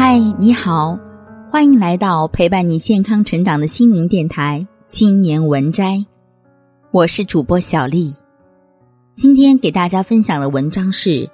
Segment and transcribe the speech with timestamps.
[0.00, 0.96] 嗨，你好，
[1.50, 5.96] 欢迎来到陪伴你健康成长的心灵电台《青年文摘》，
[6.92, 8.14] 我是主播小丽。
[9.16, 11.10] 今天给大家分享的文章是《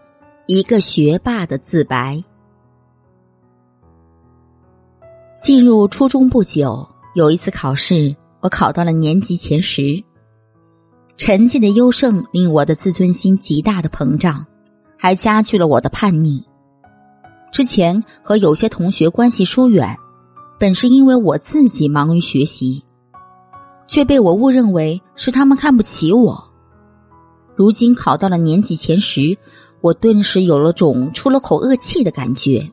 [0.47, 2.17] 一个学霸的自白》。
[5.43, 10.03] 进入初中不久，有一次考试，我考到了年级前十，
[11.19, 14.47] 成绩的优胜令我的自尊心极大的膨胀，
[14.97, 16.43] 还加剧了我的叛逆。
[17.55, 19.97] 之前和有些同学关系疏远，
[20.59, 22.83] 本是因为我自己忙于学习，
[23.87, 26.51] 却被我误认为是他们看不起我。
[27.55, 29.39] 如今考到了年级前十，
[29.81, 32.69] 我顿时有了种出了口恶气的感觉，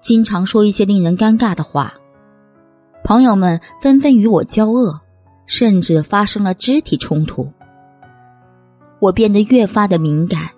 [0.00, 1.92] 经常说一些令人尴尬的话。
[3.02, 5.00] 朋友们纷纷与我交恶，
[5.46, 7.52] 甚至发生了肢体冲突。
[9.00, 10.50] 我变得越发的敏感。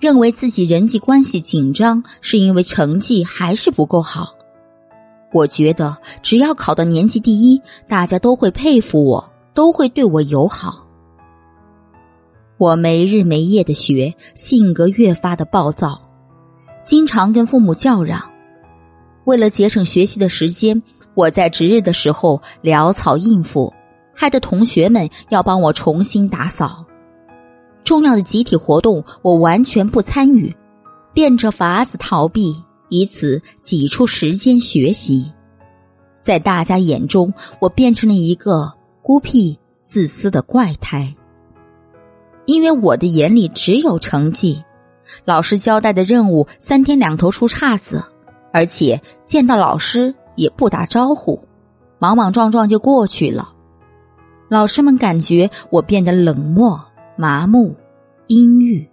[0.00, 4.34] 认为自己人际关系紧张，是因为成绩还是不够好。
[5.32, 10.86] 我觉得只要考到年级第一，大家都会佩服我，都会对我友好。
[12.56, 16.00] 我没日没夜的学，性格越发的暴躁，
[16.84, 18.30] 经常跟父母叫嚷。
[19.24, 20.82] 为了节省学习的时间，
[21.14, 23.72] 我在值日的时候潦草应付，
[24.14, 26.83] 害得同学们要帮我重新打扫。
[27.84, 30.56] 重要的集体活动，我完全不参与，
[31.12, 32.56] 变着法子逃避，
[32.88, 35.30] 以此挤出时间学习。
[36.22, 41.14] 在大家眼中，我变成了一个孤僻、自私的怪胎。
[42.46, 44.64] 因为我的眼里只有成绩，
[45.26, 48.02] 老师交代的任务三天两头出岔子，
[48.52, 51.46] 而且见到老师也不打招呼，
[51.98, 53.52] 莽莽撞撞就过去了。
[54.48, 56.82] 老师们感觉我变得冷漠。
[57.16, 57.74] 麻木、
[58.26, 58.86] 阴郁，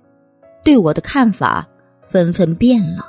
[0.64, 1.68] 对我的看法
[2.04, 3.06] 纷纷变了。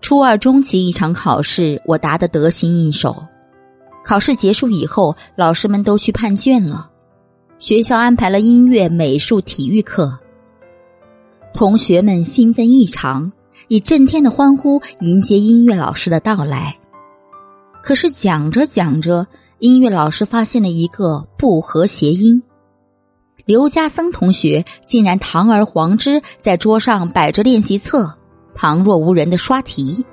[0.00, 3.24] 初二中期一场考试，我答得得心应手。
[4.04, 6.90] 考试结束以后，老师们都去判卷了。
[7.58, 10.12] 学校安排了音乐、美术、体育课，
[11.54, 13.32] 同学们兴奋异常，
[13.68, 16.76] 以震天的欢呼迎接音乐老师的到来。
[17.82, 19.26] 可是讲着讲着，
[19.58, 22.42] 音乐老师发现了一个不和谐音。
[23.46, 28.14] 刘家森同学竟然堂而皇之在桌上摆着练习册，
[28.54, 30.04] 旁若无人的刷题。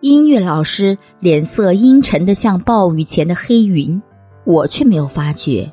[0.00, 4.00] 音乐老师脸色阴沉的像暴雨前的黑云，
[4.44, 5.70] 我却没有发觉，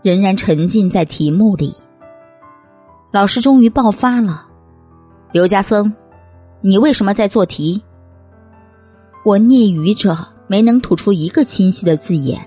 [0.00, 1.74] 仍然沉浸在题目里。
[3.10, 4.46] 老师终于爆发了
[5.32, 5.92] ：“刘家森，
[6.60, 7.82] 你为什么在做题？”
[9.26, 12.46] 我嗫嚅着，没能吐出一个清晰的字眼。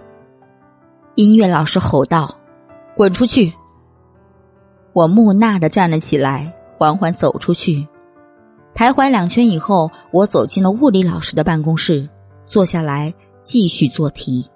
[1.15, 2.36] 音乐老师吼道。
[2.97, 3.53] 滚出去！
[4.91, 7.87] 我木讷的站了起来，缓缓走出去，
[8.73, 12.09] 徘徊两圈以后，我走进了物理老师的办公室，
[12.47, 13.13] 坐下来
[13.43, 14.49] 继续做题。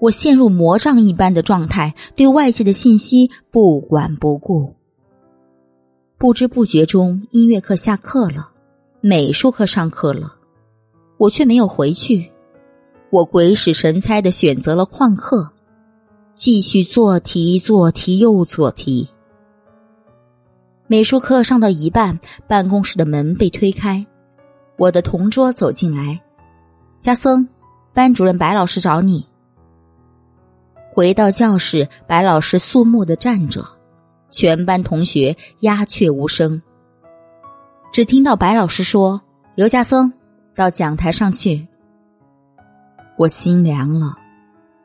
[0.00, 4.74] 我陷入魔障一般的状态，对外界的信息不管不顾。
[6.18, 8.50] 不知不觉中，音乐课下课了，
[9.00, 10.34] 美术课上课了，
[11.16, 12.32] 我却没有回去。
[13.10, 15.52] 我鬼使神差的选择了旷课。
[16.38, 19.08] 继续做题，做题又做题。
[20.86, 24.06] 美术课上到一半，办公室的门被推开，
[24.76, 26.20] 我的同桌走进来
[27.02, 27.48] ：“加森，
[27.92, 29.26] 班主任白老师找你。”
[30.94, 33.64] 回到教室，白老师肃穆的站着，
[34.30, 36.62] 全班同学鸦雀无声。
[37.92, 39.20] 只听到白老师说
[39.56, 40.12] ：“刘家森，
[40.54, 41.66] 到讲台上去。”
[43.18, 44.16] 我心凉了。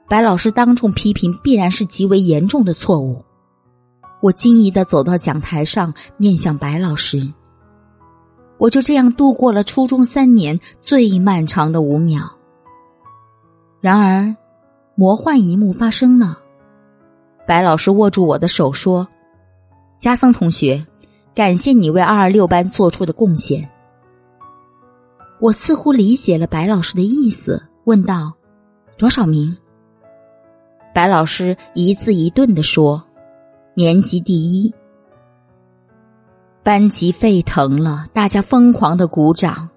[0.07, 3.23] 白老师当众批评，必然是极为严重的错误。
[4.21, 7.33] 我惊疑的走到讲台上，面向白老师。
[8.57, 12.21] 我就这样度过了初中三年最漫长的五秒。
[13.81, 14.35] 然而，
[14.95, 16.39] 魔幻一幕发生了。
[17.45, 19.07] 白老师握住我的手说
[19.99, 20.85] ：“加森同学，
[21.33, 23.69] 感谢你为二二六班做出的贡献。”
[25.41, 28.31] 我似乎理解了白老师的意思，问道
[28.97, 29.57] ：“多少名？”
[30.93, 33.03] 白老师一字一顿的说
[33.75, 34.73] ：“年级第一。”
[36.63, 39.69] 班级沸腾了，大家疯狂的鼓掌。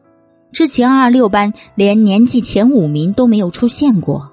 [0.53, 4.31] 之前二六班连年级前五名都没有出现过，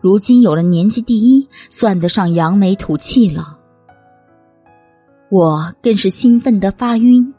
[0.00, 3.58] 如今有了年级第一，算得上扬眉吐气了。
[5.30, 7.34] 我更是兴奋的发晕。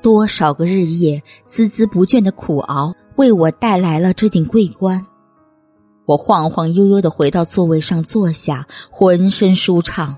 [0.00, 1.20] 多少个日夜
[1.50, 5.04] 孜孜不倦的苦熬，为我带来了这顶桂冠。
[6.06, 10.16] 我晃晃悠悠的回到座位上坐下，浑身舒畅。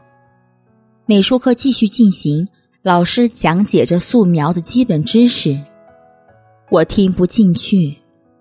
[1.07, 2.47] 美术课继续进行，
[2.83, 5.59] 老师讲解着素描的基本知识，
[6.71, 7.97] 我听不进去。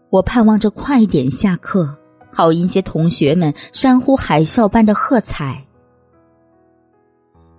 [0.10, 1.98] 我盼望着快点下课，
[2.32, 5.66] 好迎接同学们山呼海啸般的喝彩。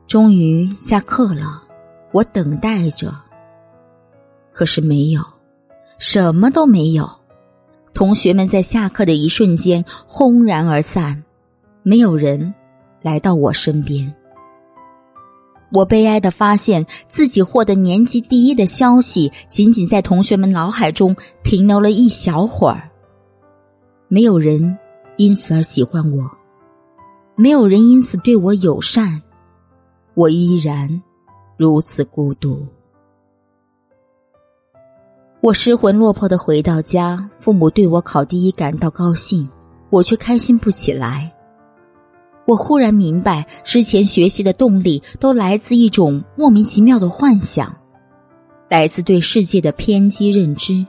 [0.07, 1.63] 终于下课了，
[2.13, 3.15] 我等待着，
[4.53, 5.23] 可是没有，
[5.99, 7.18] 什么都没有。
[7.99, 11.21] 同学们在下课的一瞬间轰然而散，
[11.83, 12.55] 没有人
[13.03, 14.15] 来到我身边。
[15.73, 22.89] 我悲哀的发现自己获得年级第一的消息，仅仅在同学们脑海中停留了一小会儿。
[24.07, 24.79] 没有人
[25.17, 26.31] 因此而喜欢我，
[27.35, 29.21] 没有人因此对我友善，
[30.15, 31.03] 我依然
[31.57, 32.65] 如此孤独。
[35.49, 39.49] 我失魂落魄的回到家，父母对我考第一感到高兴，
[39.89, 41.33] 我却开心不起来。
[42.45, 47.75] 我忽然明白，之前学习的动力都来自一种莫名其妙的幻想，
[48.69, 50.85] 来自对世界的偏激认知。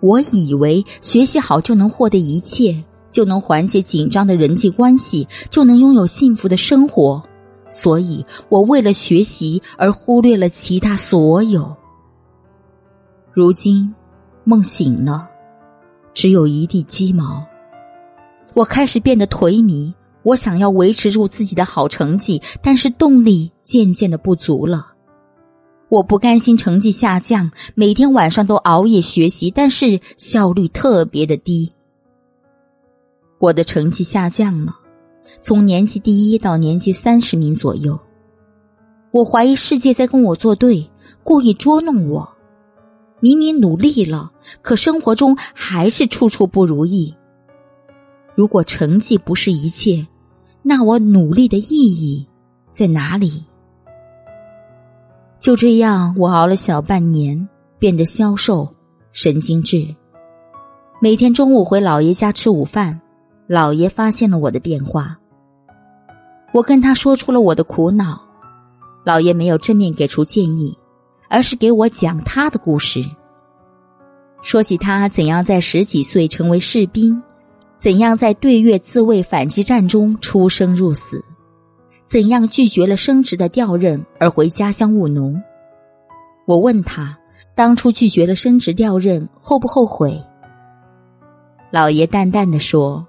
[0.00, 7.22] 我以为学习好就能获得一切，就能缓解紧张的人际关系，就能拥有幸福的生活，
[7.70, 11.74] 所以我为了学习而忽略了其他所有。
[13.38, 13.94] 如今，
[14.44, 15.28] 梦醒了，
[16.14, 17.46] 只有一地鸡毛。
[18.54, 19.92] 我开始变得颓靡。
[20.22, 24.86] 我想要维持住自己的好成绩，但是动力渐渐的不足了。
[25.90, 31.70] 我不甘心成绩下降，每天晚上都熬夜学习，但是效率特别的低。
[33.38, 34.74] 我的成绩下降了，
[35.42, 38.00] 从年级第一到年级三十名左右。
[39.10, 40.90] 我怀疑世界在跟我作对，
[41.22, 42.26] 故意捉弄我。
[43.20, 44.32] 明明努力了，
[44.62, 47.14] 可生活中还是处处不如意。
[48.34, 50.06] 如果成绩不是一切。
[50.68, 52.26] 那我努力的意义
[52.72, 53.44] 在哪里？
[55.38, 57.48] 就这样，我熬了小半年，
[57.78, 58.68] 变得消瘦、
[59.12, 59.86] 神经质。
[61.00, 63.00] 每天中午回姥爷家吃午饭，
[63.48, 65.16] 姥爷发现了我的变化。
[66.52, 68.20] 我跟他说出了我的苦恼，
[69.04, 70.76] 姥爷没有正面给出建议，
[71.28, 73.02] 而是给我讲他的故事，
[74.42, 77.22] 说起他怎样在十几岁成为士兵。
[77.78, 81.22] 怎样在对越自卫反击战中出生入死？
[82.06, 85.42] 怎样拒绝了升职的调任而回家乡务农？
[86.46, 87.18] 我问他，
[87.54, 90.18] 当初拒绝了升职调任后不后悔？
[91.70, 93.06] 老爷淡淡的说：“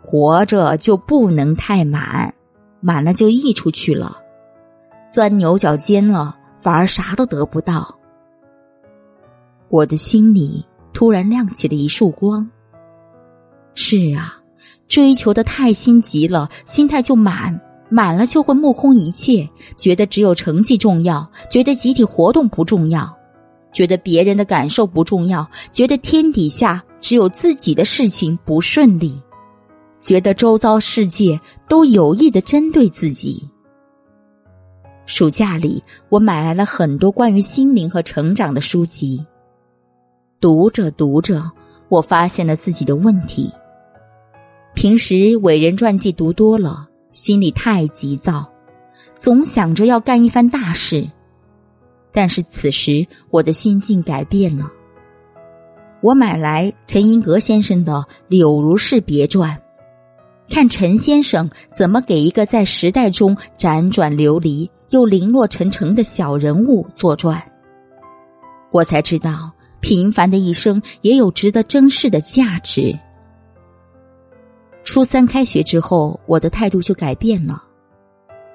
[0.00, 2.32] 活着就不能太满，
[2.80, 4.16] 满了就溢出去了，
[5.10, 7.94] 钻牛角尖了，反而啥都得不到。”
[9.68, 10.64] 我的心里
[10.94, 12.48] 突然亮起了一束光。
[13.74, 14.36] 是啊，
[14.86, 19.48] 追求的太心急了，心态就满，满了就会目空一切，
[19.78, 23.10] 觉得只有成绩重要，觉得集体活动不重要，
[23.72, 29.18] 觉得别人的感受不重要，觉得天底下只有自己的事情不顺利，
[30.00, 33.48] 觉得周遭世界都有意的针对自己。
[35.04, 39.26] 暑假里，我买来了很多关于心灵和成长的书籍，
[40.40, 41.50] 读着读着，
[41.88, 43.52] 我发现了自己的问题。
[44.74, 48.48] 平时伟人传记读多了，心里太急躁，
[49.18, 51.06] 总想着要干一番大事。
[52.12, 54.70] 但是此时我的心境改变了，
[56.00, 57.92] 我买来陈寅格先生的
[58.28, 59.50] 《柳如是别传》，
[60.54, 67.42] 看陈先生怎么给一个在时代中辗转流离又零落成城的小人物作传。
[68.70, 72.94] 我才知道，平凡的一生也有值得珍视的价值。
[74.84, 77.62] 初三开学之后，我的态度就改变了。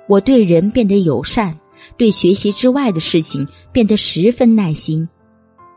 [0.08, 1.58] 我对人变得友善，
[1.98, 5.10] 对学习之外的事情变得十分耐心，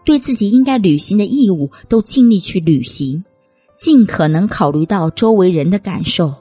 [0.04, 3.24] 对自己应该履行的义务都尽力去履行，
[3.78, 6.34] 尽可能考虑到周围人的感受。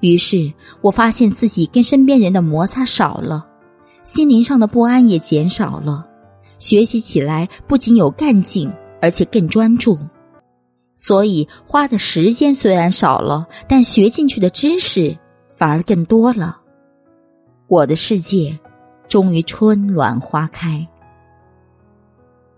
[0.00, 3.46] 于是我发现自己跟身边人的摩擦少了，
[4.04, 6.06] 心灵上的不安也减少了，
[6.58, 9.98] 学习起来不仅有干劲，而且更专注。
[10.96, 15.16] 所以花的时间虽然少了，但学进去的知识
[15.56, 16.58] 反而更多了。
[17.68, 18.58] 我的世界
[19.08, 20.86] 终于春暖花开。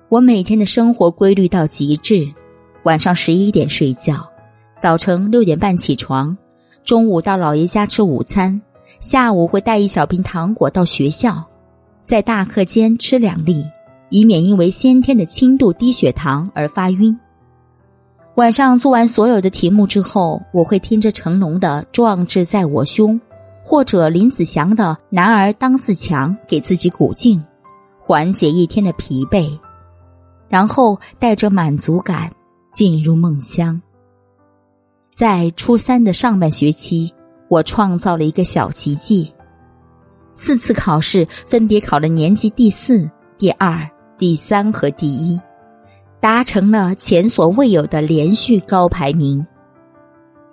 [0.09, 2.27] 我每天的生活规律到极致：
[2.85, 4.29] 晚上十一点睡觉，
[4.81, 6.37] 早晨六点半起床，
[6.85, 8.61] 中午到姥爷家吃午餐，
[8.99, 11.45] 下午会带一小瓶糖果到学校，
[12.05, 13.65] 在大课间吃两粒，
[14.11, 17.17] 以免因为先天的轻度低血糖而发晕。
[18.35, 23.15] 晚上做完所有的题目之后，我会听着成龙的《壮志在我胸》，
[23.62, 27.43] 或者林子祥的“男儿当自强”，给自己鼓劲，
[28.01, 29.57] 缓解一天的疲惫，
[30.49, 32.31] 然后带着满足感
[32.73, 33.81] 进入梦乡。
[35.14, 37.12] 在初三的上半学期，
[37.49, 39.31] 我创造了一个小奇迹：
[40.33, 45.38] 四次考试分别考了年级第四、第二、第三和第一，
[46.19, 49.47] 达成了前所未有的连续高排名。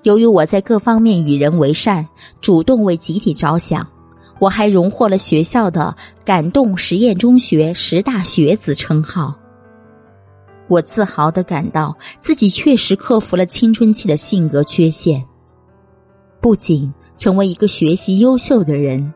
[0.03, 2.05] 由于我在各方面与人为善，
[2.41, 3.87] 主动为集体着想，
[4.39, 9.38] 我还荣获了学校的“感动实验中学十大学子”称号。
[10.69, 15.21] 我自豪的感到自己确实克服了青春期的性格缺陷，
[16.39, 19.13] 不仅成为一个学习优秀的人，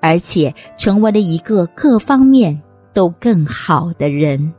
[0.00, 2.60] 而且成为了一个各方面
[2.92, 4.52] 都更好的人。